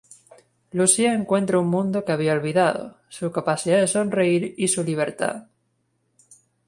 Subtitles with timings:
[0.71, 5.45] Lucía encuentra un mundo que había olvidado, su capacidad de sonreír y su libertad.